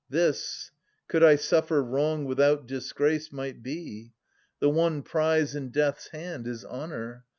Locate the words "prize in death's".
5.03-6.07